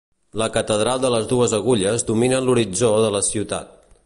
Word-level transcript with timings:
La 0.41 0.45
catedral 0.55 1.03
de 1.03 1.11
les 1.15 1.29
dues 1.35 1.53
agulles 1.59 2.09
domina 2.11 2.43
l'horitzó 2.47 2.93
de 3.07 3.17
la 3.19 3.25
ciutat. 3.33 3.81